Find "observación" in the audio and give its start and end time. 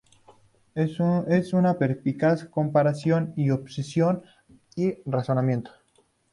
3.51-4.23